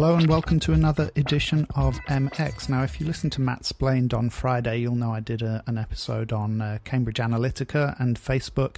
and 0.00 0.28
welcome 0.28 0.58
to 0.58 0.72
another 0.72 1.10
edition 1.14 1.66
of 1.76 1.98
MX. 2.06 2.70
Now, 2.70 2.82
if 2.82 2.98
you 2.98 3.06
listened 3.06 3.32
to 3.32 3.40
Mattsplained 3.40 4.14
on 4.14 4.30
Friday, 4.30 4.78
you'll 4.78 4.94
know 4.94 5.12
I 5.12 5.20
did 5.20 5.42
a, 5.42 5.62
an 5.66 5.76
episode 5.76 6.32
on 6.32 6.62
uh, 6.62 6.78
Cambridge 6.84 7.18
Analytica 7.18 8.00
and 8.00 8.18
Facebook 8.18 8.76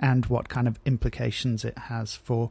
and 0.00 0.24
what 0.26 0.48
kind 0.48 0.66
of 0.66 0.78
implications 0.86 1.66
it 1.66 1.76
has 1.76 2.14
for 2.16 2.50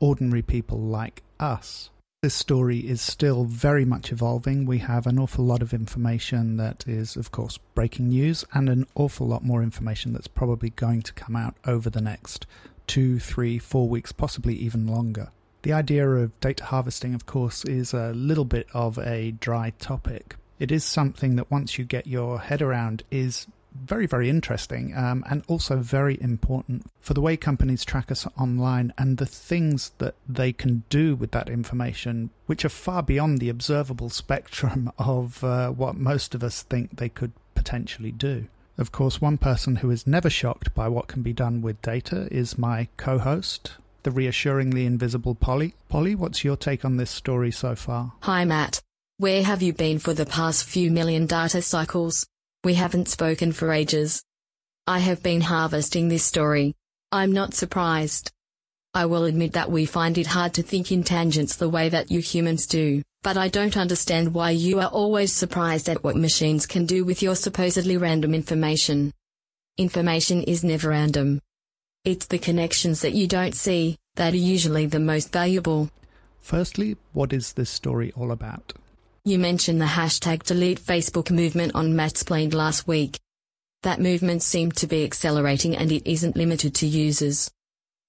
ordinary 0.00 0.42
people 0.42 0.78
like 0.78 1.22
us. 1.40 1.88
This 2.20 2.34
story 2.34 2.80
is 2.80 3.00
still 3.00 3.44
very 3.44 3.86
much 3.86 4.12
evolving. 4.12 4.66
We 4.66 4.78
have 4.78 5.06
an 5.06 5.18
awful 5.18 5.44
lot 5.46 5.62
of 5.62 5.72
information 5.72 6.58
that 6.58 6.86
is, 6.86 7.16
of 7.16 7.30
course, 7.30 7.56
breaking 7.74 8.10
news, 8.10 8.44
and 8.52 8.68
an 8.68 8.86
awful 8.94 9.26
lot 9.26 9.44
more 9.44 9.62
information 9.62 10.12
that's 10.12 10.28
probably 10.28 10.70
going 10.70 11.00
to 11.02 11.14
come 11.14 11.36
out 11.36 11.56
over 11.66 11.88
the 11.88 12.02
next 12.02 12.46
two, 12.86 13.18
three, 13.18 13.58
four 13.58 13.88
weeks, 13.88 14.12
possibly 14.12 14.54
even 14.56 14.86
longer. 14.86 15.30
The 15.62 15.72
idea 15.72 16.08
of 16.08 16.38
data 16.40 16.64
harvesting, 16.64 17.14
of 17.14 17.26
course, 17.26 17.64
is 17.64 17.94
a 17.94 18.12
little 18.12 18.44
bit 18.44 18.66
of 18.74 18.98
a 18.98 19.30
dry 19.32 19.70
topic. 19.78 20.36
It 20.58 20.72
is 20.72 20.84
something 20.84 21.36
that 21.36 21.50
once 21.50 21.78
you 21.78 21.84
get 21.84 22.06
your 22.06 22.40
head 22.40 22.60
around 22.60 23.04
is 23.10 23.46
very, 23.74 24.06
very 24.06 24.28
interesting 24.28 24.94
um, 24.96 25.24
and 25.30 25.42
also 25.46 25.76
very 25.76 26.20
important 26.20 26.84
for 27.00 27.14
the 27.14 27.20
way 27.20 27.36
companies 27.36 27.84
track 27.84 28.10
us 28.10 28.26
online 28.38 28.92
and 28.98 29.18
the 29.18 29.26
things 29.26 29.92
that 29.98 30.14
they 30.28 30.52
can 30.52 30.82
do 30.88 31.14
with 31.14 31.30
that 31.30 31.48
information, 31.48 32.30
which 32.46 32.64
are 32.64 32.70
far 32.70 33.02
beyond 33.02 33.38
the 33.38 33.48
observable 33.48 34.10
spectrum 34.22 34.92
of 34.98 35.42
uh, 35.44 35.70
what 35.70 35.96
most 35.96 36.34
of 36.34 36.42
us 36.42 36.62
think 36.62 36.96
they 36.96 37.08
could 37.08 37.32
potentially 37.54 38.12
do. 38.12 38.46
Of 38.78 38.90
course, 38.90 39.20
one 39.20 39.38
person 39.38 39.76
who 39.76 39.90
is 39.90 40.06
never 40.06 40.30
shocked 40.30 40.74
by 40.74 40.88
what 40.88 41.06
can 41.06 41.22
be 41.22 41.32
done 41.32 41.60
with 41.60 41.82
data 41.82 42.26
is 42.30 42.58
my 42.58 42.88
co 42.96 43.18
host, 43.18 43.72
the 44.02 44.10
reassuringly 44.10 44.86
invisible 44.86 45.34
Polly. 45.34 45.74
Polly, 45.88 46.14
what's 46.14 46.44
your 46.44 46.56
take 46.56 46.84
on 46.84 46.96
this 46.96 47.10
story 47.10 47.50
so 47.50 47.74
far? 47.74 48.12
Hi, 48.22 48.44
Matt. 48.44 48.80
Where 49.18 49.42
have 49.42 49.62
you 49.62 49.72
been 49.72 49.98
for 49.98 50.14
the 50.14 50.26
past 50.26 50.64
few 50.64 50.90
million 50.90 51.26
data 51.26 51.62
cycles? 51.62 52.26
We 52.64 52.74
haven't 52.74 53.08
spoken 53.08 53.52
for 53.52 53.72
ages. 53.72 54.22
I 54.86 54.98
have 54.98 55.22
been 55.22 55.42
harvesting 55.42 56.08
this 56.08 56.24
story. 56.24 56.74
I'm 57.12 57.32
not 57.32 57.54
surprised. 57.54 58.32
I 58.94 59.06
will 59.06 59.24
admit 59.24 59.52
that 59.52 59.70
we 59.70 59.86
find 59.86 60.18
it 60.18 60.26
hard 60.26 60.54
to 60.54 60.62
think 60.62 60.92
in 60.92 61.02
tangents 61.02 61.56
the 61.56 61.68
way 61.68 61.88
that 61.88 62.10
you 62.10 62.20
humans 62.20 62.66
do, 62.66 63.02
but 63.22 63.36
I 63.36 63.48
don't 63.48 63.76
understand 63.76 64.34
why 64.34 64.50
you 64.50 64.80
are 64.80 64.88
always 64.88 65.32
surprised 65.32 65.88
at 65.88 66.02
what 66.02 66.16
machines 66.16 66.66
can 66.66 66.84
do 66.84 67.04
with 67.04 67.22
your 67.22 67.34
supposedly 67.34 67.96
random 67.96 68.34
information. 68.34 69.12
Information 69.78 70.42
is 70.42 70.62
never 70.62 70.88
random. 70.88 71.40
It's 72.04 72.26
the 72.26 72.38
connections 72.38 73.00
that 73.02 73.12
you 73.12 73.28
don't 73.28 73.54
see 73.54 73.96
that 74.16 74.34
are 74.34 74.36
usually 74.36 74.86
the 74.86 74.98
most 74.98 75.32
valuable. 75.32 75.88
Firstly, 76.40 76.96
what 77.12 77.32
is 77.32 77.52
this 77.52 77.70
story 77.70 78.12
all 78.16 78.32
about? 78.32 78.72
You 79.24 79.38
mentioned 79.38 79.80
the 79.80 79.84
hashtag 79.84 80.42
delete 80.42 80.80
Facebook 80.80 81.30
movement 81.30 81.76
on 81.76 81.92
Mattsplained 81.92 82.54
last 82.54 82.88
week. 82.88 83.20
That 83.84 84.00
movement 84.00 84.42
seemed 84.42 84.74
to 84.78 84.88
be 84.88 85.04
accelerating 85.04 85.76
and 85.76 85.92
it 85.92 86.04
isn't 86.04 86.34
limited 86.34 86.74
to 86.76 86.88
users. 86.88 87.52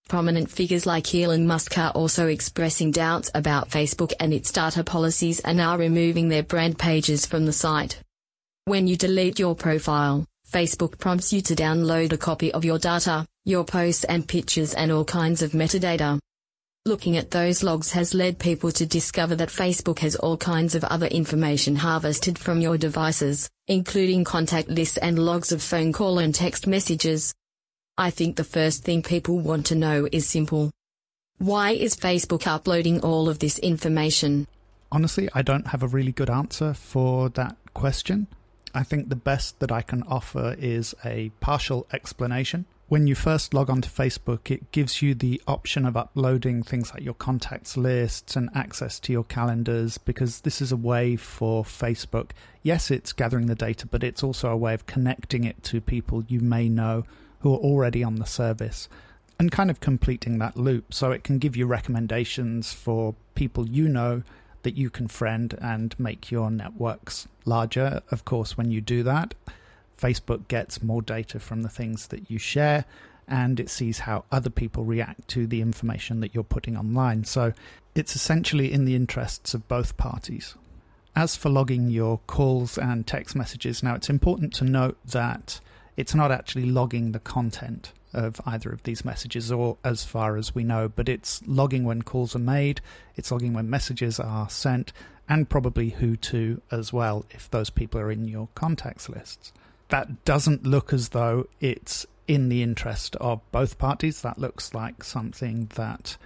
Prominent 0.09 0.49
figures 0.49 0.87
like 0.87 1.13
Elon 1.13 1.45
Musk 1.45 1.77
are 1.77 1.91
also 1.91 2.25
expressing 2.25 2.89
doubts 2.89 3.29
about 3.35 3.69
Facebook 3.69 4.13
and 4.19 4.33
its 4.33 4.51
data 4.51 4.83
policies 4.83 5.39
and 5.41 5.61
are 5.61 5.77
removing 5.77 6.29
their 6.29 6.41
brand 6.41 6.79
pages 6.79 7.27
from 7.27 7.45
the 7.45 7.53
site. 7.53 7.99
When 8.65 8.87
you 8.87 8.97
delete 8.97 9.37
your 9.37 9.53
profile, 9.55 10.25
Facebook 10.53 10.99
prompts 10.99 11.33
you 11.33 11.41
to 11.41 11.55
download 11.55 12.13
a 12.13 12.17
copy 12.17 12.53
of 12.53 12.63
your 12.63 12.77
data, 12.77 13.25
your 13.43 13.65
posts 13.65 14.03
and 14.03 14.27
pictures 14.27 14.75
and 14.75 14.91
all 14.91 15.03
kinds 15.03 15.41
of 15.41 15.53
metadata. 15.53 16.19
Looking 16.85 17.17
at 17.17 17.31
those 17.31 17.63
logs 17.63 17.91
has 17.93 18.13
led 18.13 18.37
people 18.37 18.71
to 18.73 18.85
discover 18.85 19.35
that 19.37 19.49
Facebook 19.49 19.97
has 19.99 20.15
all 20.15 20.37
kinds 20.37 20.75
of 20.75 20.83
other 20.83 21.07
information 21.07 21.75
harvested 21.75 22.37
from 22.37 22.61
your 22.61 22.77
devices, 22.77 23.49
including 23.67 24.23
contact 24.25 24.69
lists 24.69 24.97
and 24.97 25.17
logs 25.17 25.51
of 25.51 25.63
phone 25.63 25.91
call 25.91 26.19
and 26.19 26.35
text 26.35 26.67
messages. 26.67 27.33
I 27.97 28.11
think 28.11 28.35
the 28.35 28.43
first 28.43 28.83
thing 28.83 29.01
people 29.01 29.39
want 29.39 29.65
to 29.67 29.75
know 29.75 30.07
is 30.11 30.27
simple. 30.27 30.69
Why 31.39 31.71
is 31.71 31.95
Facebook 31.95 32.45
uploading 32.45 33.01
all 33.01 33.27
of 33.27 33.39
this 33.39 33.57
information? 33.57 34.45
Honestly, 34.91 35.29
I 35.33 35.41
don't 35.41 35.67
have 35.67 35.81
a 35.81 35.87
really 35.87 36.11
good 36.11 36.29
answer 36.29 36.75
for 36.75 37.29
that 37.29 37.55
question. 37.73 38.27
I 38.73 38.83
think 38.83 39.09
the 39.09 39.15
best 39.15 39.59
that 39.59 39.71
I 39.71 39.81
can 39.81 40.03
offer 40.03 40.55
is 40.57 40.95
a 41.05 41.31
partial 41.39 41.87
explanation 41.93 42.65
when 42.93 43.07
you 43.07 43.15
first 43.15 43.55
log 43.55 43.71
onto 43.71 43.89
Facebook, 43.89 44.51
it 44.51 44.71
gives 44.71 45.01
you 45.01 45.15
the 45.15 45.41
option 45.47 45.87
of 45.87 45.97
uploading 45.97 46.61
things 46.61 46.93
like 46.93 47.03
your 47.03 47.15
contacts 47.15 47.75
lists 47.75 48.35
and 48.35 48.51
access 48.53 48.99
to 48.99 49.11
your 49.11 49.23
calendars 49.23 49.97
because 49.97 50.41
this 50.41 50.61
is 50.61 50.71
a 50.71 50.77
way 50.77 51.15
for 51.15 51.63
Facebook. 51.63 52.29
Yes, 52.61 52.91
it's 52.91 53.11
gathering 53.11 53.47
the 53.47 53.55
data, 53.55 53.87
but 53.87 54.03
it's 54.03 54.21
also 54.21 54.49
a 54.49 54.55
way 54.55 54.75
of 54.75 54.85
connecting 54.85 55.43
it 55.43 55.63
to 55.63 55.81
people 55.81 56.23
you 56.27 56.39
may 56.39 56.69
know 56.69 57.03
who 57.39 57.55
are 57.55 57.57
already 57.57 58.03
on 58.03 58.17
the 58.17 58.25
service 58.25 58.87
and 59.39 59.51
kind 59.51 59.71
of 59.71 59.79
completing 59.79 60.37
that 60.37 60.55
loop. 60.55 60.93
So 60.93 61.09
it 61.11 61.23
can 61.23 61.39
give 61.39 61.55
you 61.55 61.65
recommendations 61.65 62.73
for 62.73 63.15
people 63.33 63.67
you 63.67 63.89
know 63.89 64.21
that 64.63 64.75
you 64.75 64.89
can 64.89 65.07
friend 65.07 65.57
and 65.61 65.97
make 65.99 66.31
your 66.31 66.49
networks 66.49 67.27
larger. 67.45 68.01
Of 68.11 68.25
course, 68.25 68.57
when 68.57 68.71
you 68.71 68.81
do 68.81 69.03
that, 69.03 69.35
Facebook 69.97 70.47
gets 70.47 70.81
more 70.81 71.01
data 71.01 71.39
from 71.39 71.61
the 71.61 71.69
things 71.69 72.07
that 72.07 72.29
you 72.29 72.39
share 72.39 72.85
and 73.27 73.59
it 73.59 73.69
sees 73.69 73.99
how 73.99 74.25
other 74.31 74.49
people 74.49 74.83
react 74.83 75.27
to 75.29 75.47
the 75.47 75.61
information 75.61 76.19
that 76.19 76.33
you're 76.35 76.43
putting 76.43 76.75
online. 76.75 77.23
So 77.23 77.53
it's 77.95 78.15
essentially 78.15 78.71
in 78.71 78.85
the 78.85 78.95
interests 78.95 79.53
of 79.53 79.67
both 79.67 79.95
parties. 79.97 80.55
As 81.15 81.35
for 81.35 81.49
logging 81.49 81.89
your 81.89 82.19
calls 82.27 82.77
and 82.77 83.05
text 83.05 83.35
messages, 83.35 83.83
now 83.83 83.95
it's 83.95 84.09
important 84.09 84.53
to 84.55 84.65
note 84.65 84.97
that 85.05 85.59
it's 85.95 86.15
not 86.15 86.31
actually 86.31 86.65
logging 86.65 87.11
the 87.11 87.19
content 87.19 87.93
of 88.13 88.39
either 88.45 88.71
of 88.71 88.83
these 88.83 89.03
messages, 89.03 89.51
or 89.51 89.77
as 89.83 90.03
far 90.03 90.37
as 90.37 90.53
we 90.53 90.63
know, 90.63 90.87
but 90.87 91.09
it's 91.09 91.41
logging 91.45 91.83
when 91.83 92.01
calls 92.01 92.35
are 92.35 92.39
made, 92.39 92.81
it's 93.15 93.31
logging 93.31 93.53
when 93.53 93.69
messages 93.69 94.19
are 94.19 94.49
sent, 94.49 94.93
and 95.27 95.49
probably 95.49 95.89
who 95.89 96.15
to 96.17 96.61
as 96.71 96.91
well 96.91 97.25
if 97.31 97.49
those 97.49 97.69
people 97.69 97.99
are 97.99 98.11
in 98.11 98.27
your 98.27 98.49
contacts 98.55 99.07
lists 99.09 99.53
that 99.93 100.25
doesn't 100.25 100.65
look 100.65 100.91
as 100.91 101.09
though 101.09 101.47
it's 101.59 102.03
in 102.27 102.49
the 102.49 102.63
interest 102.63 103.15
of 103.17 103.39
both 103.51 103.77
parties. 103.77 104.23
That 104.23 104.39
looks 104.39 104.73
like 104.73 105.03
something 105.03 105.69
that 105.75 106.17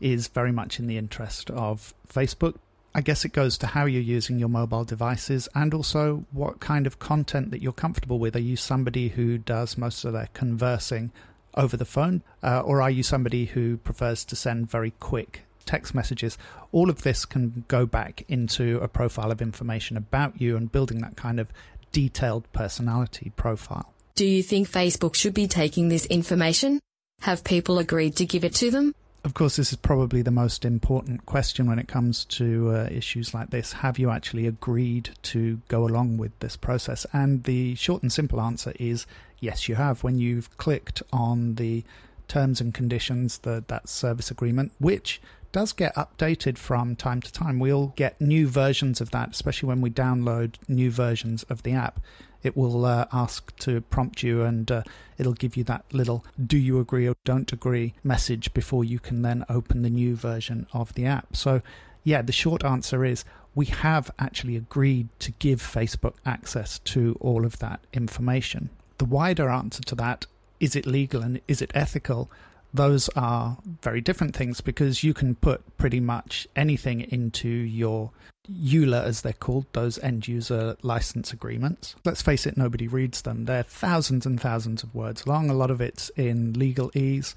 is 0.00 0.26
very 0.26 0.50
much 0.50 0.80
in 0.80 0.88
the 0.88 0.98
interest 0.98 1.48
of 1.50 1.94
Facebook. 2.12 2.56
I 2.96 3.00
guess 3.00 3.24
it 3.24 3.32
goes 3.32 3.56
to 3.58 3.68
how 3.68 3.84
you're 3.84 4.02
using 4.02 4.40
your 4.40 4.48
mobile 4.48 4.84
devices 4.84 5.48
and 5.54 5.72
also 5.72 6.24
what 6.32 6.58
kind 6.58 6.84
of 6.84 6.98
content 6.98 7.52
that 7.52 7.62
you're 7.62 7.72
comfortable 7.72 8.18
with. 8.18 8.34
Are 8.34 8.40
you 8.40 8.56
somebody 8.56 9.10
who 9.10 9.38
does 9.38 9.78
most 9.78 10.04
of 10.04 10.12
their 10.14 10.28
conversing 10.34 11.12
over 11.54 11.76
the 11.76 11.84
phone, 11.84 12.22
uh, 12.42 12.60
or 12.60 12.80
are 12.80 12.90
you 12.90 13.02
somebody 13.02 13.46
who 13.46 13.76
prefers 13.78 14.24
to 14.24 14.36
send 14.36 14.70
very 14.70 14.92
quick 15.00 15.42
text 15.66 15.94
messages? 15.94 16.38
All 16.72 16.90
of 16.90 17.02
this 17.02 17.24
can 17.24 17.64
go 17.68 17.86
back 17.86 18.24
into 18.28 18.78
a 18.78 18.88
profile 18.88 19.30
of 19.30 19.42
information 19.42 19.96
about 19.96 20.40
you 20.40 20.56
and 20.56 20.70
building 20.70 20.98
that 21.00 21.16
kind 21.16 21.38
of 21.38 21.48
detailed 21.92 22.50
personality 22.52 23.32
profile. 23.36 23.92
Do 24.14 24.26
you 24.26 24.42
think 24.42 24.70
Facebook 24.70 25.14
should 25.14 25.34
be 25.34 25.46
taking 25.46 25.88
this 25.88 26.06
information? 26.06 26.80
Have 27.20 27.44
people 27.44 27.78
agreed 27.78 28.16
to 28.16 28.26
give 28.26 28.44
it 28.44 28.54
to 28.56 28.70
them? 28.70 28.94
Of 29.24 29.34
course, 29.34 29.54
this 29.54 29.70
is 29.70 29.78
probably 29.78 30.20
the 30.22 30.32
most 30.32 30.64
important 30.64 31.26
question 31.26 31.68
when 31.68 31.78
it 31.78 31.86
comes 31.86 32.24
to 32.24 32.70
uh, 32.74 32.88
issues 32.90 33.32
like 33.32 33.50
this. 33.50 33.74
Have 33.74 33.96
you 33.96 34.10
actually 34.10 34.48
agreed 34.48 35.10
to 35.22 35.60
go 35.68 35.84
along 35.84 36.18
with 36.18 36.36
this 36.40 36.56
process? 36.56 37.06
And 37.12 37.44
the 37.44 37.76
short 37.76 38.02
and 38.02 38.12
simple 38.12 38.40
answer 38.40 38.72
is 38.80 39.06
yes, 39.42 39.68
you 39.68 39.74
have. 39.74 40.02
When 40.02 40.18
you've 40.18 40.56
clicked 40.56 41.02
on 41.12 41.56
the 41.56 41.84
terms 42.28 42.62
and 42.62 42.72
conditions, 42.72 43.38
the, 43.38 43.62
that 43.66 43.88
service 43.88 44.30
agreement, 44.30 44.72
which 44.78 45.20
does 45.50 45.72
get 45.72 45.94
updated 45.96 46.56
from 46.56 46.96
time 46.96 47.20
to 47.20 47.30
time. 47.30 47.58
We'll 47.58 47.88
get 47.88 48.18
new 48.20 48.48
versions 48.48 49.02
of 49.02 49.10
that, 49.10 49.30
especially 49.32 49.66
when 49.66 49.82
we 49.82 49.90
download 49.90 50.54
new 50.66 50.90
versions 50.90 51.42
of 51.44 51.62
the 51.62 51.72
app. 51.72 52.00
It 52.42 52.56
will 52.56 52.86
uh, 52.86 53.04
ask 53.12 53.54
to 53.58 53.82
prompt 53.82 54.22
you 54.22 54.42
and 54.42 54.70
uh, 54.70 54.82
it'll 55.18 55.34
give 55.34 55.56
you 55.56 55.64
that 55.64 55.84
little 55.92 56.24
do 56.44 56.56
you 56.56 56.80
agree 56.80 57.06
or 57.06 57.14
don't 57.24 57.52
agree 57.52 57.94
message 58.02 58.52
before 58.54 58.82
you 58.82 58.98
can 58.98 59.22
then 59.22 59.44
open 59.48 59.82
the 59.82 59.90
new 59.90 60.16
version 60.16 60.66
of 60.72 60.94
the 60.94 61.04
app. 61.04 61.36
So, 61.36 61.60
yeah, 62.02 62.22
the 62.22 62.32
short 62.32 62.64
answer 62.64 63.04
is 63.04 63.24
we 63.54 63.66
have 63.66 64.10
actually 64.18 64.56
agreed 64.56 65.08
to 65.20 65.32
give 65.32 65.62
Facebook 65.62 66.14
access 66.24 66.78
to 66.80 67.16
all 67.20 67.44
of 67.44 67.58
that 67.58 67.80
information. 67.92 68.70
The 69.02 69.08
wider 69.08 69.50
answer 69.50 69.82
to 69.82 69.96
that 69.96 70.26
is 70.60 70.76
it 70.76 70.86
legal 70.86 71.22
and 71.22 71.40
is 71.48 71.60
it 71.60 71.72
ethical? 71.74 72.30
those 72.74 73.08
are 73.10 73.58
very 73.82 74.00
different 74.00 74.34
things 74.34 74.60
because 74.60 75.04
you 75.04 75.12
can 75.12 75.34
put 75.34 75.76
pretty 75.76 76.00
much 76.00 76.46
anything 76.56 77.00
into 77.00 77.48
your 77.48 78.10
EULA, 78.48 79.04
as 79.04 79.22
they're 79.22 79.32
called, 79.32 79.66
those 79.72 79.98
end 79.98 80.26
user 80.26 80.76
license 80.82 81.32
agreements. 81.32 81.94
Let's 82.04 82.22
face 82.22 82.46
it, 82.46 82.56
nobody 82.56 82.88
reads 82.88 83.22
them. 83.22 83.44
They're 83.44 83.62
thousands 83.62 84.26
and 84.26 84.40
thousands 84.40 84.82
of 84.82 84.94
words 84.94 85.26
long. 85.26 85.50
A 85.50 85.54
lot 85.54 85.70
of 85.70 85.80
it's 85.80 86.08
in 86.10 86.54
legalese. 86.54 87.34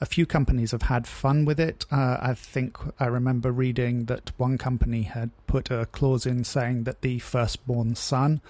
A 0.00 0.06
few 0.06 0.26
companies 0.26 0.70
have 0.70 0.82
had 0.82 1.06
fun 1.06 1.44
with 1.44 1.60
it. 1.60 1.84
Uh, 1.90 2.18
I 2.20 2.34
think 2.34 2.78
I 2.98 3.06
remember 3.06 3.52
reading 3.52 4.04
that 4.06 4.30
one 4.36 4.56
company 4.56 5.02
had 5.02 5.30
put 5.46 5.70
a 5.70 5.86
clause 5.86 6.24
in 6.24 6.44
saying 6.44 6.84
that 6.84 7.02
the 7.02 7.18
firstborn 7.18 7.94
son 7.94 8.40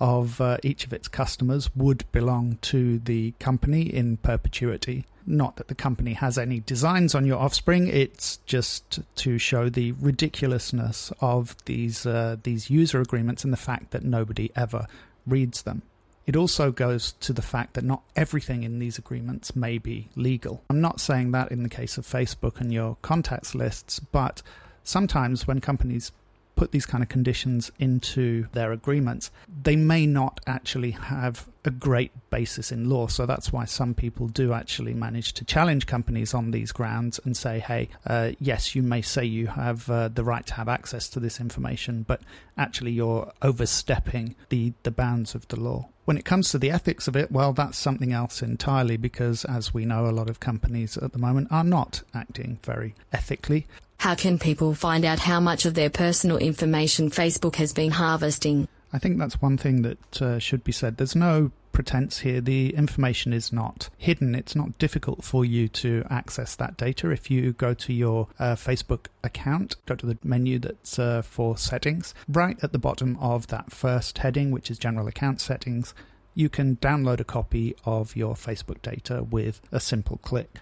of 0.00 0.40
uh, 0.40 0.58
each 0.62 0.84
of 0.84 0.92
its 0.92 1.08
customers 1.08 1.70
would 1.74 2.10
belong 2.12 2.58
to 2.62 2.98
the 2.98 3.32
company 3.38 3.82
in 3.82 4.16
perpetuity. 4.18 5.06
Not 5.26 5.56
that 5.56 5.68
the 5.68 5.74
company 5.74 6.12
has 6.12 6.36
any 6.36 6.60
designs 6.60 7.14
on 7.14 7.24
your 7.24 7.38
offspring, 7.38 7.86
it's 7.86 8.38
just 8.44 9.00
to 9.16 9.38
show 9.38 9.70
the 9.70 9.92
ridiculousness 9.92 11.12
of 11.20 11.56
these 11.64 12.04
uh, 12.04 12.36
these 12.42 12.68
user 12.68 13.00
agreements 13.00 13.42
and 13.44 13.52
the 13.52 13.58
fact 13.58 13.90
that 13.92 14.04
nobody 14.04 14.50
ever 14.54 14.86
reads 15.26 15.62
them. 15.62 15.82
It 16.26 16.36
also 16.36 16.72
goes 16.72 17.12
to 17.20 17.32
the 17.32 17.42
fact 17.42 17.74
that 17.74 17.84
not 17.84 18.02
everything 18.16 18.62
in 18.62 18.78
these 18.78 18.98
agreements 18.98 19.54
may 19.54 19.78
be 19.78 20.08
legal. 20.16 20.62
I'm 20.70 20.80
not 20.80 21.00
saying 21.00 21.32
that 21.32 21.50
in 21.50 21.62
the 21.62 21.68
case 21.68 21.98
of 21.98 22.06
Facebook 22.06 22.60
and 22.60 22.72
your 22.72 22.96
contacts 23.02 23.54
lists, 23.54 23.98
but 24.00 24.42
sometimes 24.82 25.46
when 25.46 25.60
companies 25.60 26.12
put 26.56 26.72
these 26.72 26.86
kind 26.86 27.02
of 27.02 27.08
conditions 27.08 27.70
into 27.78 28.46
their 28.52 28.72
agreements, 28.72 29.30
they 29.62 29.76
may 29.76 30.06
not 30.06 30.40
actually 30.46 30.92
have 30.92 31.48
a 31.64 31.70
great 31.70 32.12
basis 32.30 32.70
in 32.70 32.88
law. 32.88 33.06
So 33.06 33.26
that's 33.26 33.52
why 33.52 33.64
some 33.64 33.94
people 33.94 34.28
do 34.28 34.52
actually 34.52 34.94
manage 34.94 35.32
to 35.34 35.44
challenge 35.44 35.86
companies 35.86 36.34
on 36.34 36.50
these 36.50 36.72
grounds 36.72 37.18
and 37.24 37.36
say, 37.36 37.58
hey, 37.58 37.88
uh, 38.06 38.32
yes, 38.38 38.74
you 38.74 38.82
may 38.82 39.02
say 39.02 39.24
you 39.24 39.46
have 39.46 39.88
uh, 39.88 40.08
the 40.08 40.24
right 40.24 40.46
to 40.46 40.54
have 40.54 40.68
access 40.68 41.08
to 41.10 41.20
this 41.20 41.40
information, 41.40 42.04
but 42.06 42.20
actually 42.58 42.92
you're 42.92 43.32
overstepping 43.42 44.36
the, 44.50 44.72
the 44.82 44.90
bounds 44.90 45.34
of 45.34 45.48
the 45.48 45.58
law. 45.58 45.88
When 46.04 46.18
it 46.18 46.26
comes 46.26 46.50
to 46.50 46.58
the 46.58 46.70
ethics 46.70 47.08
of 47.08 47.16
it, 47.16 47.32
well, 47.32 47.54
that's 47.54 47.78
something 47.78 48.12
else 48.12 48.42
entirely 48.42 48.98
because, 48.98 49.46
as 49.46 49.72
we 49.72 49.86
know, 49.86 50.06
a 50.06 50.12
lot 50.12 50.28
of 50.28 50.38
companies 50.38 50.98
at 50.98 51.12
the 51.12 51.18
moment 51.18 51.48
are 51.50 51.64
not 51.64 52.02
acting 52.12 52.58
very 52.62 52.94
ethically. 53.10 53.66
How 54.04 54.14
can 54.14 54.38
people 54.38 54.74
find 54.74 55.02
out 55.02 55.18
how 55.18 55.40
much 55.40 55.64
of 55.64 55.72
their 55.72 55.88
personal 55.88 56.36
information 56.36 57.08
Facebook 57.08 57.56
has 57.56 57.72
been 57.72 57.92
harvesting? 57.92 58.68
I 58.92 58.98
think 58.98 59.18
that's 59.18 59.40
one 59.40 59.56
thing 59.56 59.80
that 59.80 60.20
uh, 60.20 60.38
should 60.38 60.62
be 60.62 60.72
said. 60.72 60.98
There's 60.98 61.16
no 61.16 61.52
pretense 61.72 62.18
here. 62.18 62.42
The 62.42 62.74
information 62.74 63.32
is 63.32 63.50
not 63.50 63.88
hidden. 63.96 64.34
It's 64.34 64.54
not 64.54 64.76
difficult 64.76 65.24
for 65.24 65.42
you 65.42 65.68
to 65.68 66.04
access 66.10 66.54
that 66.56 66.76
data. 66.76 67.12
If 67.12 67.30
you 67.30 67.54
go 67.54 67.72
to 67.72 67.94
your 67.94 68.28
uh, 68.38 68.56
Facebook 68.56 69.06
account, 69.22 69.76
go 69.86 69.94
to 69.94 70.04
the 70.04 70.18
menu 70.22 70.58
that's 70.58 70.98
uh, 70.98 71.22
for 71.22 71.56
settings, 71.56 72.12
right 72.28 72.58
at 72.62 72.72
the 72.72 72.78
bottom 72.78 73.16
of 73.22 73.46
that 73.46 73.72
first 73.72 74.18
heading, 74.18 74.50
which 74.50 74.70
is 74.70 74.76
general 74.76 75.08
account 75.08 75.40
settings, 75.40 75.94
you 76.34 76.50
can 76.50 76.76
download 76.76 77.20
a 77.20 77.24
copy 77.24 77.74
of 77.86 78.14
your 78.16 78.34
Facebook 78.34 78.82
data 78.82 79.22
with 79.22 79.62
a 79.72 79.80
simple 79.80 80.18
click. 80.18 80.60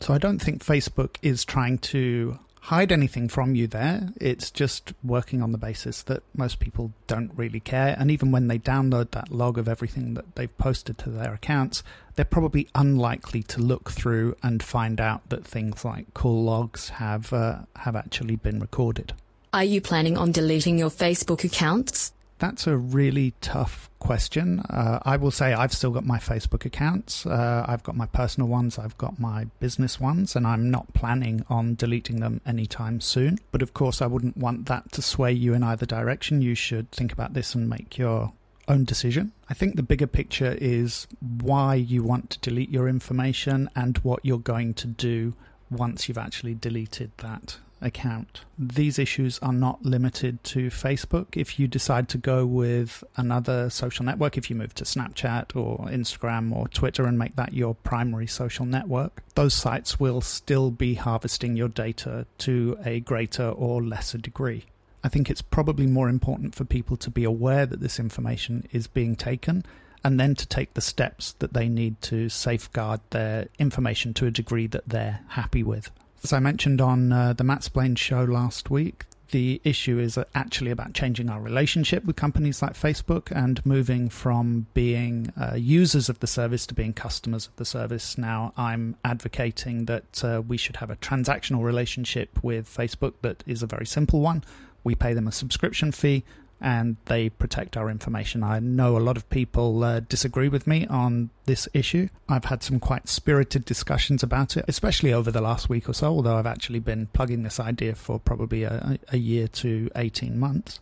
So 0.00 0.14
I 0.14 0.18
don't 0.18 0.38
think 0.38 0.64
Facebook 0.64 1.16
is 1.20 1.44
trying 1.44 1.76
to 1.92 2.38
hide 2.64 2.92
anything 2.92 3.28
from 3.28 3.54
you 3.54 3.66
there. 3.66 4.10
It's 4.20 4.50
just 4.50 4.92
working 5.02 5.42
on 5.42 5.52
the 5.52 5.58
basis 5.58 6.02
that 6.02 6.22
most 6.34 6.60
people 6.60 6.92
don't 7.06 7.32
really 7.34 7.60
care. 7.60 7.96
And 7.98 8.10
even 8.10 8.30
when 8.30 8.48
they 8.48 8.58
download 8.58 9.10
that 9.12 9.30
log 9.30 9.58
of 9.58 9.68
everything 9.68 10.14
that 10.14 10.36
they've 10.36 10.58
posted 10.58 10.98
to 10.98 11.10
their 11.10 11.34
accounts, 11.34 11.82
they're 12.14 12.24
probably 12.24 12.68
unlikely 12.74 13.42
to 13.44 13.60
look 13.60 13.90
through 13.90 14.36
and 14.42 14.62
find 14.62 15.00
out 15.00 15.28
that 15.30 15.44
things 15.44 15.84
like 15.84 16.12
call 16.14 16.44
logs 16.44 16.90
have 16.90 17.32
uh, 17.32 17.60
have 17.76 17.96
actually 17.96 18.36
been 18.36 18.60
recorded. 18.60 19.14
Are 19.52 19.64
you 19.64 19.80
planning 19.80 20.16
on 20.16 20.30
deleting 20.30 20.78
your 20.78 20.90
Facebook 20.90 21.42
accounts? 21.42 22.12
That's 22.40 22.66
a 22.66 22.74
really 22.74 23.34
tough 23.42 23.90
question. 23.98 24.60
Uh, 24.60 24.98
I 25.02 25.18
will 25.18 25.30
say 25.30 25.52
I've 25.52 25.74
still 25.74 25.90
got 25.90 26.06
my 26.06 26.18
Facebook 26.18 26.64
accounts. 26.64 27.26
Uh, 27.26 27.66
I've 27.68 27.82
got 27.82 27.96
my 27.96 28.06
personal 28.06 28.48
ones, 28.48 28.78
I've 28.78 28.96
got 28.96 29.20
my 29.20 29.44
business 29.60 30.00
ones, 30.00 30.34
and 30.34 30.46
I'm 30.46 30.70
not 30.70 30.94
planning 30.94 31.44
on 31.50 31.74
deleting 31.74 32.20
them 32.20 32.40
anytime 32.46 33.02
soon. 33.02 33.38
But 33.52 33.60
of 33.60 33.74
course, 33.74 34.00
I 34.00 34.06
wouldn't 34.06 34.38
want 34.38 34.66
that 34.66 34.90
to 34.92 35.02
sway 35.02 35.32
you 35.32 35.52
in 35.52 35.62
either 35.62 35.84
direction. 35.84 36.40
You 36.40 36.54
should 36.54 36.90
think 36.92 37.12
about 37.12 37.34
this 37.34 37.54
and 37.54 37.68
make 37.68 37.98
your 37.98 38.32
own 38.66 38.86
decision. 38.86 39.32
I 39.50 39.54
think 39.54 39.76
the 39.76 39.82
bigger 39.82 40.06
picture 40.06 40.56
is 40.58 41.06
why 41.20 41.74
you 41.74 42.02
want 42.02 42.30
to 42.30 42.38
delete 42.38 42.70
your 42.70 42.88
information 42.88 43.68
and 43.76 43.98
what 43.98 44.24
you're 44.24 44.38
going 44.38 44.72
to 44.74 44.86
do 44.86 45.34
once 45.70 46.08
you've 46.08 46.16
actually 46.16 46.54
deleted 46.54 47.12
that 47.18 47.58
account. 47.82 48.42
These 48.58 48.98
issues 48.98 49.38
are 49.40 49.52
not 49.52 49.84
limited 49.84 50.42
to 50.44 50.68
Facebook. 50.68 51.36
If 51.36 51.58
you 51.58 51.66
decide 51.66 52.08
to 52.10 52.18
go 52.18 52.46
with 52.46 53.02
another 53.16 53.70
social 53.70 54.04
network, 54.04 54.36
if 54.36 54.50
you 54.50 54.56
move 54.56 54.74
to 54.74 54.84
Snapchat 54.84 55.56
or 55.56 55.86
Instagram 55.86 56.54
or 56.54 56.68
Twitter 56.68 57.06
and 57.06 57.18
make 57.18 57.36
that 57.36 57.54
your 57.54 57.74
primary 57.74 58.26
social 58.26 58.66
network, 58.66 59.22
those 59.34 59.54
sites 59.54 59.98
will 59.98 60.20
still 60.20 60.70
be 60.70 60.94
harvesting 60.94 61.56
your 61.56 61.68
data 61.68 62.26
to 62.38 62.78
a 62.84 63.00
greater 63.00 63.48
or 63.48 63.82
lesser 63.82 64.18
degree. 64.18 64.64
I 65.02 65.08
think 65.08 65.30
it's 65.30 65.42
probably 65.42 65.86
more 65.86 66.08
important 66.08 66.54
for 66.54 66.64
people 66.64 66.96
to 66.98 67.10
be 67.10 67.24
aware 67.24 67.64
that 67.64 67.80
this 67.80 67.98
information 67.98 68.68
is 68.70 68.86
being 68.86 69.16
taken 69.16 69.64
and 70.04 70.18
then 70.18 70.34
to 70.34 70.46
take 70.46 70.74
the 70.74 70.80
steps 70.80 71.32
that 71.38 71.52
they 71.52 71.68
need 71.68 72.00
to 72.02 72.28
safeguard 72.28 73.00
their 73.10 73.48
information 73.58 74.14
to 74.14 74.26
a 74.26 74.30
degree 74.30 74.66
that 74.66 74.88
they're 74.88 75.20
happy 75.28 75.62
with. 75.62 75.90
As 76.22 76.32
I 76.34 76.38
mentioned 76.38 76.80
on 76.80 77.12
uh, 77.12 77.32
the 77.32 77.44
Mattsplained 77.44 77.96
show 77.96 78.24
last 78.24 78.70
week, 78.70 79.06
the 79.30 79.60
issue 79.64 79.98
is 79.98 80.18
actually 80.34 80.70
about 80.70 80.92
changing 80.92 81.30
our 81.30 81.40
relationship 81.40 82.04
with 82.04 82.16
companies 82.16 82.60
like 82.60 82.74
Facebook 82.74 83.30
and 83.30 83.64
moving 83.64 84.08
from 84.08 84.66
being 84.74 85.32
uh, 85.40 85.54
users 85.54 86.08
of 86.08 86.18
the 86.20 86.26
service 86.26 86.66
to 86.66 86.74
being 86.74 86.92
customers 86.92 87.46
of 87.46 87.56
the 87.56 87.64
service. 87.64 88.18
Now, 88.18 88.52
I'm 88.56 88.96
advocating 89.04 89.86
that 89.86 90.22
uh, 90.22 90.42
we 90.46 90.56
should 90.56 90.76
have 90.76 90.90
a 90.90 90.96
transactional 90.96 91.62
relationship 91.62 92.42
with 92.42 92.68
Facebook 92.68 93.14
that 93.22 93.42
is 93.46 93.62
a 93.62 93.66
very 93.66 93.86
simple 93.86 94.20
one. 94.20 94.44
We 94.84 94.94
pay 94.94 95.14
them 95.14 95.28
a 95.28 95.32
subscription 95.32 95.92
fee, 95.92 96.24
and 96.60 96.96
they 97.06 97.28
protect 97.28 97.76
our 97.76 97.90
information. 97.90 98.42
I 98.42 98.58
know 98.58 98.96
a 98.96 99.00
lot 99.00 99.16
of 99.16 99.28
people 99.30 99.82
uh, 99.82 100.00
disagree 100.00 100.48
with 100.48 100.66
me 100.66 100.86
on 100.86 101.30
this 101.46 101.68
issue. 101.72 102.08
I've 102.28 102.44
had 102.44 102.62
some 102.62 102.78
quite 102.78 103.08
spirited 103.08 103.64
discussions 103.64 104.22
about 104.22 104.56
it, 104.56 104.64
especially 104.68 105.12
over 105.12 105.30
the 105.30 105.40
last 105.40 105.68
week 105.68 105.88
or 105.88 105.94
so, 105.94 106.08
although 106.08 106.36
I've 106.36 106.46
actually 106.46 106.80
been 106.80 107.06
plugging 107.08 107.42
this 107.42 107.58
idea 107.58 107.94
for 107.94 108.18
probably 108.18 108.64
a, 108.64 108.98
a 109.08 109.16
year 109.16 109.48
to 109.48 109.90
18 109.96 110.38
months. 110.38 110.80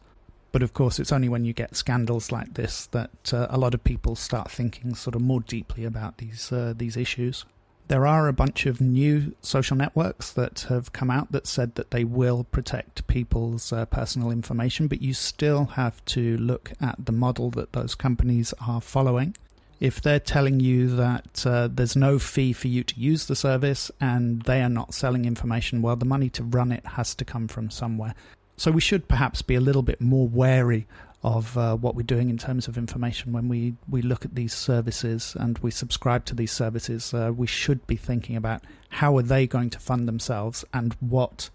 But 0.50 0.62
of 0.62 0.72
course, 0.72 0.98
it's 0.98 1.12
only 1.12 1.28
when 1.28 1.44
you 1.44 1.52
get 1.52 1.76
scandals 1.76 2.32
like 2.32 2.54
this 2.54 2.86
that 2.86 3.32
uh, 3.32 3.46
a 3.50 3.58
lot 3.58 3.74
of 3.74 3.84
people 3.84 4.16
start 4.16 4.50
thinking 4.50 4.94
sort 4.94 5.14
of 5.14 5.20
more 5.22 5.40
deeply 5.40 5.84
about 5.84 6.18
these 6.18 6.50
uh, 6.50 6.72
these 6.76 6.96
issues. 6.96 7.44
There 7.88 8.06
are 8.06 8.28
a 8.28 8.34
bunch 8.34 8.66
of 8.66 8.82
new 8.82 9.34
social 9.40 9.74
networks 9.74 10.30
that 10.32 10.66
have 10.68 10.92
come 10.92 11.10
out 11.10 11.32
that 11.32 11.46
said 11.46 11.74
that 11.76 11.90
they 11.90 12.04
will 12.04 12.44
protect 12.44 13.06
people's 13.06 13.72
uh, 13.72 13.86
personal 13.86 14.30
information, 14.30 14.88
but 14.88 15.00
you 15.00 15.14
still 15.14 15.64
have 15.64 16.04
to 16.06 16.36
look 16.36 16.72
at 16.82 17.06
the 17.06 17.12
model 17.12 17.48
that 17.52 17.72
those 17.72 17.94
companies 17.94 18.52
are 18.60 18.82
following. 18.82 19.34
If 19.80 20.02
they're 20.02 20.20
telling 20.20 20.60
you 20.60 20.94
that 20.96 21.46
uh, 21.46 21.68
there's 21.72 21.96
no 21.96 22.18
fee 22.18 22.52
for 22.52 22.68
you 22.68 22.84
to 22.84 23.00
use 23.00 23.24
the 23.24 23.36
service 23.36 23.90
and 23.98 24.42
they 24.42 24.60
are 24.60 24.68
not 24.68 24.92
selling 24.92 25.24
information, 25.24 25.80
well, 25.80 25.96
the 25.96 26.04
money 26.04 26.28
to 26.30 26.44
run 26.44 26.72
it 26.72 26.84
has 26.84 27.14
to 27.14 27.24
come 27.24 27.48
from 27.48 27.70
somewhere. 27.70 28.14
So 28.58 28.70
we 28.70 28.82
should 28.82 29.08
perhaps 29.08 29.40
be 29.40 29.54
a 29.54 29.60
little 29.60 29.82
bit 29.82 30.00
more 30.00 30.28
wary 30.28 30.86
of 31.22 31.58
uh, 31.58 31.76
what 31.76 31.94
we're 31.96 32.02
doing 32.02 32.30
in 32.30 32.38
terms 32.38 32.68
of 32.68 32.78
information 32.78 33.32
when 33.32 33.48
we, 33.48 33.74
we 33.88 34.02
look 34.02 34.24
at 34.24 34.34
these 34.34 34.54
services 34.54 35.36
and 35.38 35.58
we 35.58 35.70
subscribe 35.70 36.24
to 36.26 36.34
these 36.34 36.52
services. 36.52 37.12
Uh, 37.12 37.32
we 37.34 37.46
should 37.46 37.84
be 37.86 37.96
thinking 37.96 38.36
about 38.36 38.62
how 38.90 39.16
are 39.16 39.22
they 39.22 39.46
going 39.46 39.70
to 39.70 39.80
fund 39.80 40.06
themselves 40.06 40.64
and 40.72 40.94
what 41.00 41.50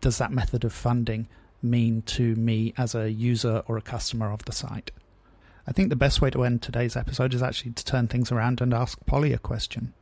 does 0.00 0.18
that 0.18 0.32
method 0.32 0.64
of 0.64 0.72
funding 0.72 1.28
mean 1.62 2.02
to 2.02 2.34
me 2.36 2.74
as 2.76 2.94
a 2.94 3.10
user 3.12 3.62
or 3.68 3.76
a 3.76 3.82
customer 3.82 4.32
of 4.32 4.44
the 4.44 4.52
site. 4.52 4.90
I 5.66 5.72
think 5.72 5.88
the 5.88 5.96
best 5.96 6.20
way 6.20 6.30
to 6.30 6.42
end 6.42 6.62
today's 6.62 6.96
episode 6.96 7.34
is 7.34 7.42
actually 7.42 7.72
to 7.72 7.84
turn 7.84 8.08
things 8.08 8.32
around 8.32 8.60
and 8.60 8.74
ask 8.74 8.98
Polly 9.06 9.32
a 9.32 9.38
question. 9.38 9.92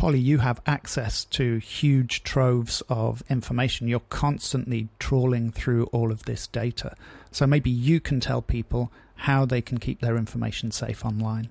Polly, 0.00 0.18
you 0.18 0.38
have 0.38 0.62
access 0.64 1.26
to 1.26 1.58
huge 1.58 2.22
troves 2.22 2.82
of 2.88 3.22
information. 3.28 3.86
You're 3.86 4.00
constantly 4.08 4.88
trawling 4.98 5.52
through 5.52 5.90
all 5.92 6.10
of 6.10 6.22
this 6.22 6.46
data. 6.46 6.96
So 7.30 7.46
maybe 7.46 7.68
you 7.68 8.00
can 8.00 8.18
tell 8.18 8.40
people 8.40 8.90
how 9.16 9.44
they 9.44 9.60
can 9.60 9.76
keep 9.76 10.00
their 10.00 10.16
information 10.16 10.70
safe 10.70 11.04
online. 11.04 11.50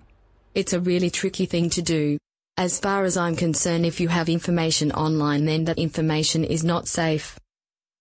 It's 0.55 0.73
a 0.73 0.79
really 0.79 1.11
tricky 1.11 1.45
thing 1.45 1.69
to 1.69 1.83
do. 1.83 2.17
As 2.57 2.79
far 2.79 3.03
as 3.03 3.15
I'm 3.17 3.35
concerned, 3.35 3.85
if 3.85 3.99
you 3.99 4.07
have 4.07 4.27
information 4.27 4.91
online, 4.93 5.45
then 5.45 5.65
that 5.65 5.77
information 5.77 6.43
is 6.43 6.63
not 6.63 6.87
safe. 6.87 7.39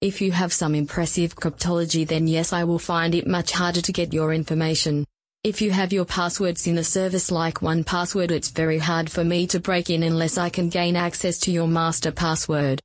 If 0.00 0.22
you 0.22 0.32
have 0.32 0.54
some 0.54 0.74
impressive 0.74 1.36
cryptology, 1.36 2.08
then 2.08 2.26
yes, 2.26 2.54
I 2.54 2.64
will 2.64 2.78
find 2.78 3.14
it 3.14 3.26
much 3.26 3.52
harder 3.52 3.82
to 3.82 3.92
get 3.92 4.14
your 4.14 4.32
information. 4.32 5.04
If 5.48 5.62
you 5.62 5.70
have 5.70 5.94
your 5.94 6.04
passwords 6.04 6.66
in 6.66 6.76
a 6.76 6.84
service 6.84 7.30
like 7.30 7.60
1Password, 7.60 8.30
it's 8.30 8.50
very 8.50 8.76
hard 8.76 9.10
for 9.10 9.24
me 9.24 9.46
to 9.46 9.58
break 9.58 9.88
in 9.88 10.02
unless 10.02 10.36
I 10.36 10.50
can 10.50 10.68
gain 10.68 10.94
access 10.94 11.38
to 11.38 11.50
your 11.50 11.66
master 11.66 12.12
password. 12.12 12.82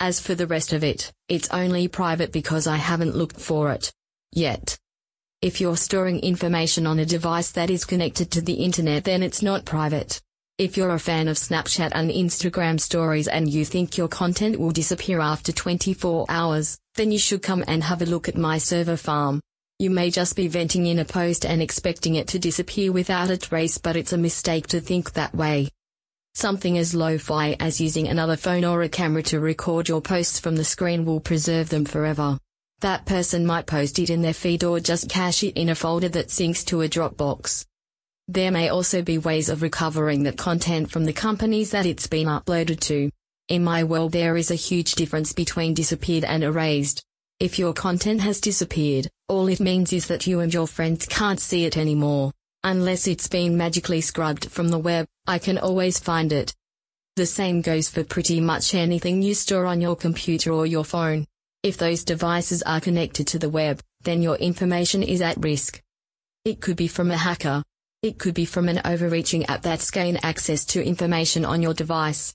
As 0.00 0.18
for 0.18 0.34
the 0.34 0.48
rest 0.48 0.72
of 0.72 0.82
it, 0.82 1.12
it's 1.28 1.48
only 1.50 1.86
private 1.86 2.32
because 2.32 2.66
I 2.66 2.74
haven't 2.74 3.14
looked 3.14 3.40
for 3.40 3.70
it. 3.70 3.92
Yet. 4.32 4.76
If 5.42 5.60
you're 5.60 5.76
storing 5.76 6.18
information 6.18 6.88
on 6.88 6.98
a 6.98 7.06
device 7.06 7.52
that 7.52 7.70
is 7.70 7.84
connected 7.84 8.32
to 8.32 8.40
the 8.40 8.54
internet, 8.54 9.04
then 9.04 9.22
it's 9.22 9.40
not 9.40 9.64
private. 9.64 10.20
If 10.58 10.76
you're 10.76 10.96
a 10.96 10.98
fan 10.98 11.28
of 11.28 11.36
Snapchat 11.36 11.92
and 11.94 12.10
Instagram 12.10 12.80
stories 12.80 13.28
and 13.28 13.48
you 13.48 13.64
think 13.64 13.96
your 13.96 14.08
content 14.08 14.58
will 14.58 14.72
disappear 14.72 15.20
after 15.20 15.52
24 15.52 16.26
hours, 16.28 16.80
then 16.96 17.12
you 17.12 17.20
should 17.20 17.42
come 17.42 17.62
and 17.68 17.84
have 17.84 18.02
a 18.02 18.06
look 18.06 18.28
at 18.28 18.36
my 18.36 18.58
server 18.58 18.96
farm. 18.96 19.40
You 19.82 19.90
may 19.90 20.12
just 20.12 20.36
be 20.36 20.46
venting 20.46 20.86
in 20.86 21.00
a 21.00 21.04
post 21.04 21.44
and 21.44 21.60
expecting 21.60 22.14
it 22.14 22.28
to 22.28 22.38
disappear 22.38 22.92
without 22.92 23.30
a 23.30 23.36
trace, 23.36 23.78
but 23.78 23.96
it's 23.96 24.12
a 24.12 24.16
mistake 24.16 24.68
to 24.68 24.80
think 24.80 25.14
that 25.14 25.34
way. 25.34 25.70
Something 26.34 26.78
as 26.78 26.94
lo-fi 26.94 27.56
as 27.58 27.80
using 27.80 28.06
another 28.06 28.36
phone 28.36 28.64
or 28.64 28.82
a 28.82 28.88
camera 28.88 29.24
to 29.24 29.40
record 29.40 29.88
your 29.88 30.00
posts 30.00 30.38
from 30.38 30.54
the 30.54 30.62
screen 30.62 31.04
will 31.04 31.18
preserve 31.18 31.68
them 31.68 31.84
forever. 31.84 32.38
That 32.78 33.06
person 33.06 33.44
might 33.44 33.66
post 33.66 33.98
it 33.98 34.08
in 34.08 34.22
their 34.22 34.32
feed 34.32 34.62
or 34.62 34.78
just 34.78 35.08
cache 35.08 35.42
it 35.42 35.56
in 35.56 35.68
a 35.68 35.74
folder 35.74 36.10
that 36.10 36.28
syncs 36.28 36.64
to 36.66 36.82
a 36.82 36.88
Dropbox. 36.88 37.66
There 38.28 38.52
may 38.52 38.68
also 38.68 39.02
be 39.02 39.18
ways 39.18 39.48
of 39.48 39.62
recovering 39.62 40.22
that 40.22 40.38
content 40.38 40.92
from 40.92 41.06
the 41.06 41.12
companies 41.12 41.72
that 41.72 41.86
it's 41.86 42.06
been 42.06 42.28
uploaded 42.28 42.78
to. 42.82 43.10
In 43.48 43.64
my 43.64 43.82
world 43.82 44.12
there 44.12 44.36
is 44.36 44.52
a 44.52 44.54
huge 44.54 44.92
difference 44.92 45.32
between 45.32 45.74
disappeared 45.74 46.22
and 46.22 46.44
erased. 46.44 47.02
If 47.42 47.58
your 47.58 47.72
content 47.72 48.20
has 48.20 48.40
disappeared, 48.40 49.08
all 49.26 49.48
it 49.48 49.58
means 49.58 49.92
is 49.92 50.06
that 50.06 50.28
you 50.28 50.38
and 50.38 50.54
your 50.54 50.68
friends 50.68 51.06
can't 51.06 51.40
see 51.40 51.64
it 51.64 51.76
anymore. 51.76 52.30
Unless 52.62 53.08
it's 53.08 53.26
been 53.26 53.56
magically 53.56 54.00
scrubbed 54.00 54.48
from 54.48 54.68
the 54.68 54.78
web, 54.78 55.08
I 55.26 55.40
can 55.40 55.58
always 55.58 55.98
find 55.98 56.32
it. 56.32 56.54
The 57.16 57.26
same 57.26 57.60
goes 57.60 57.88
for 57.88 58.04
pretty 58.04 58.40
much 58.40 58.76
anything 58.76 59.22
you 59.22 59.34
store 59.34 59.66
on 59.66 59.80
your 59.80 59.96
computer 59.96 60.52
or 60.52 60.66
your 60.66 60.84
phone. 60.84 61.26
If 61.64 61.78
those 61.78 62.04
devices 62.04 62.62
are 62.62 62.80
connected 62.80 63.26
to 63.26 63.40
the 63.40 63.50
web, 63.50 63.80
then 64.02 64.22
your 64.22 64.36
information 64.36 65.02
is 65.02 65.20
at 65.20 65.42
risk. 65.42 65.82
It 66.44 66.60
could 66.60 66.76
be 66.76 66.86
from 66.86 67.10
a 67.10 67.16
hacker. 67.16 67.64
It 68.04 68.20
could 68.20 68.34
be 68.34 68.44
from 68.44 68.68
an 68.68 68.82
overreaching 68.84 69.46
app 69.46 69.62
that's 69.62 69.90
gained 69.90 70.24
access 70.24 70.64
to 70.66 70.86
information 70.86 71.44
on 71.44 71.60
your 71.60 71.74
device. 71.74 72.34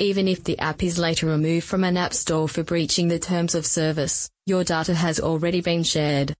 Even 0.00 0.28
if 0.28 0.42
the 0.42 0.58
app 0.58 0.82
is 0.82 0.98
later 0.98 1.26
removed 1.26 1.66
from 1.66 1.84
an 1.84 1.98
app 1.98 2.14
store 2.14 2.48
for 2.48 2.62
breaching 2.62 3.08
the 3.08 3.18
terms 3.18 3.54
of 3.54 3.66
service, 3.66 4.30
your 4.46 4.64
data 4.64 4.94
has 4.94 5.20
already 5.20 5.60
been 5.60 5.82
shared. 5.82 6.34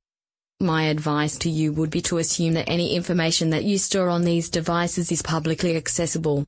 My 0.61 0.85
advice 0.85 1.37
to 1.41 1.51
you 1.51 1.71
would 1.75 1.91
be 1.91 2.01
to 2.03 2.17
assume 2.17 2.55
that 2.55 2.71
any 2.71 2.97
information 2.97 3.51
that 3.51 3.65
you 3.65 3.77
store 3.77 4.09
on 4.09 4.25
these 4.25 4.49
devices 4.49 5.13
is 5.13 5.21
publicly 5.21 5.77
accessible. 5.77 6.47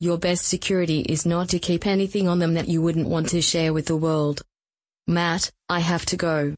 Your 0.00 0.18
best 0.18 0.44
security 0.44 1.02
is 1.02 1.24
not 1.24 1.50
to 1.50 1.60
keep 1.60 1.86
anything 1.86 2.26
on 2.26 2.40
them 2.40 2.54
that 2.54 2.66
you 2.66 2.82
wouldn't 2.82 3.08
want 3.08 3.28
to 3.28 3.40
share 3.40 3.72
with 3.72 3.86
the 3.86 3.96
world. 3.96 4.42
Matt, 5.06 5.52
I 5.68 5.78
have 5.78 6.04
to 6.06 6.16
go. 6.16 6.56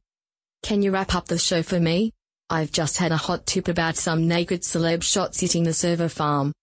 Can 0.63 0.81
you 0.81 0.91
wrap 0.91 1.15
up 1.15 1.29
the 1.29 1.37
show 1.37 1.63
for 1.63 1.79
me? 1.79 2.13
I've 2.49 2.73
just 2.73 2.97
had 2.97 3.13
a 3.13 3.19
hot 3.19 3.45
tip 3.45 3.69
about 3.69 3.97
some 3.97 4.27
naked 4.27 4.63
celeb 4.63 5.03
shots 5.03 5.41
hitting 5.41 5.65
the 5.65 5.75
server 5.75 6.09
farm. 6.09 6.55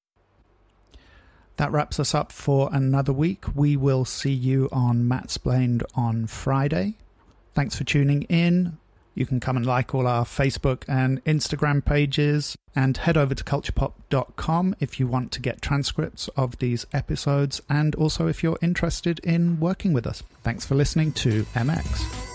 That 1.59 1.73
wraps 1.73 1.99
us 1.99 2.15
up 2.15 2.31
for 2.31 2.69
another 2.71 3.11
week. 3.11 3.43
We 3.53 3.75
will 3.75 4.05
see 4.05 4.31
you 4.31 4.69
on 4.71 5.03
Mattsplained 5.09 5.83
on 5.93 6.25
Friday. 6.25 6.95
Thanks 7.53 7.75
for 7.75 7.83
tuning 7.83 8.21
in. 8.23 8.77
You 9.13 9.25
can 9.25 9.41
come 9.41 9.57
and 9.57 9.65
like 9.65 9.93
all 9.93 10.07
our 10.07 10.23
Facebook 10.23 10.85
and 10.87 11.21
Instagram 11.25 11.83
pages 11.83 12.57
and 12.73 12.95
head 12.95 13.17
over 13.17 13.35
to 13.35 13.43
culturepop.com 13.43 14.77
if 14.79 15.01
you 15.01 15.07
want 15.07 15.33
to 15.33 15.41
get 15.41 15.61
transcripts 15.61 16.29
of 16.37 16.57
these 16.59 16.85
episodes 16.93 17.61
and 17.67 17.93
also 17.95 18.27
if 18.27 18.41
you're 18.41 18.57
interested 18.61 19.19
in 19.19 19.59
working 19.59 19.91
with 19.91 20.07
us. 20.07 20.23
Thanks 20.43 20.65
for 20.65 20.75
listening 20.75 21.11
to 21.11 21.43
MX. 21.43 22.28